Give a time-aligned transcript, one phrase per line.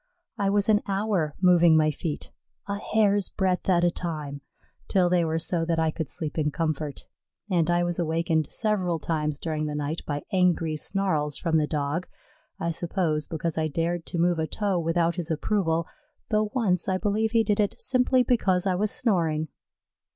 [0.35, 2.31] I was an hour moving my feet
[2.67, 4.41] a hair's breadth at a time
[4.87, 7.05] till they were so that I could sleep in comfort;
[7.51, 12.07] and I was awakened several times during the night by angry snarls from the Dog
[12.59, 15.87] I suppose because I dared to move a toe without his approval,
[16.29, 19.49] though once I believe he did it simply because I was snoring.